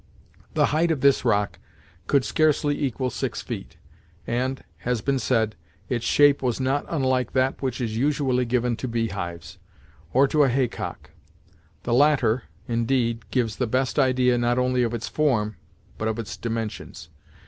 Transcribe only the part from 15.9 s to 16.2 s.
but of